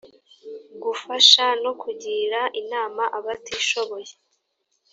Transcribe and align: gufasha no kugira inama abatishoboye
gufasha 0.83 1.45
no 1.63 1.71
kugira 1.81 2.39
inama 2.61 3.03
abatishoboye 3.17 4.11